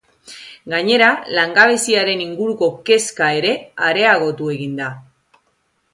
Gainera 0.71 1.09
langabeziaren 1.39 2.25
inguruko 2.25 2.71
kezka 2.89 3.31
ere 3.41 3.53
areagotu 3.91 4.53
egin 4.59 4.75
da. 4.81 4.93